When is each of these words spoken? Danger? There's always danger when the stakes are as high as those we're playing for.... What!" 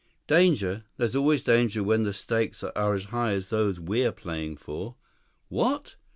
Danger? 0.25 0.85
There's 0.97 1.15
always 1.15 1.43
danger 1.43 1.83
when 1.83 2.01
the 2.01 2.11
stakes 2.11 2.63
are 2.63 2.93
as 2.95 3.03
high 3.13 3.33
as 3.33 3.51
those 3.51 3.79
we're 3.79 4.11
playing 4.11 4.57
for.... 4.57 4.95
What!" 5.47 5.95